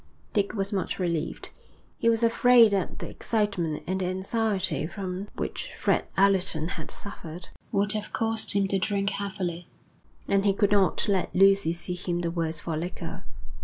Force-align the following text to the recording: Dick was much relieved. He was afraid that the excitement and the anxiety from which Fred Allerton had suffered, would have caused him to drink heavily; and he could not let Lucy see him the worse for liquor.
Dick 0.33 0.55
was 0.55 0.73
much 0.73 0.97
relieved. 0.97 1.51
He 1.99 2.09
was 2.09 2.23
afraid 2.23 2.71
that 2.71 2.97
the 2.97 3.07
excitement 3.07 3.83
and 3.85 4.01
the 4.01 4.07
anxiety 4.07 4.87
from 4.87 5.27
which 5.35 5.71
Fred 5.75 6.05
Allerton 6.17 6.69
had 6.69 6.89
suffered, 6.89 7.49
would 7.71 7.91
have 7.91 8.11
caused 8.11 8.53
him 8.53 8.67
to 8.69 8.79
drink 8.79 9.11
heavily; 9.11 9.67
and 10.27 10.43
he 10.43 10.53
could 10.53 10.71
not 10.71 11.07
let 11.07 11.35
Lucy 11.35 11.71
see 11.71 11.93
him 11.93 12.21
the 12.21 12.31
worse 12.31 12.59
for 12.61 12.75
liquor. 12.75 13.25